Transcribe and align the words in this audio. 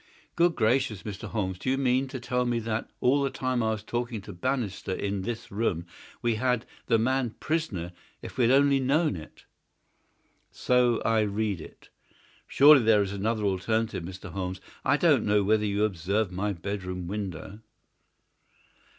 "Good 0.35 0.55
gracious, 0.55 1.03
Mr. 1.03 1.27
Holmes, 1.29 1.59
do 1.59 1.69
you 1.69 1.77
mean 1.77 2.07
to 2.07 2.19
tell 2.19 2.43
me 2.43 2.57
that 2.61 2.89
all 3.01 3.21
the 3.21 3.29
time 3.29 3.61
I 3.61 3.69
was 3.69 3.83
talking 3.83 4.19
to 4.21 4.33
Bannister 4.33 4.93
in 4.95 5.21
this 5.21 5.51
room 5.51 5.85
we 6.23 6.33
had 6.41 6.65
the 6.87 6.97
man 6.97 7.35
prisoner 7.39 7.91
if 8.19 8.35
we 8.35 8.45
had 8.45 8.51
only 8.51 8.79
known 8.79 9.15
it?" 9.15 9.45
"So 10.49 11.03
I 11.05 11.19
read 11.19 11.61
it." 11.61 11.89
"Surely 12.47 12.81
there 12.81 13.03
is 13.03 13.13
another 13.13 13.43
alternative, 13.43 14.01
Mr. 14.03 14.31
Holmes. 14.31 14.59
I 14.83 14.97
don't 14.97 15.23
know 15.23 15.43
whether 15.43 15.65
you 15.67 15.83
observed 15.83 16.31
my 16.31 16.51
bedroom 16.51 17.05
window?" 17.07 17.59